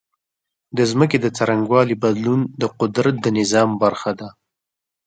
د 0.77 0.79
ځمکې 0.91 1.17
د 1.21 1.27
څرنګوالي 1.37 1.95
بدلون 2.03 2.41
د 2.61 2.63
قدرت 2.79 3.15
د 3.21 3.27
نظام 3.39 3.69
برخه 3.83 4.11
ده. 4.19 4.29